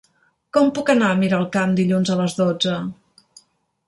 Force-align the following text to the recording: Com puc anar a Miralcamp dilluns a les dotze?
Com 0.55 0.69
puc 0.77 0.87
anar 0.93 1.09
a 1.15 1.17
Miralcamp 1.19 1.75
dilluns 1.79 2.11
a 2.13 2.17
les 2.21 2.39
dotze? 2.39 2.79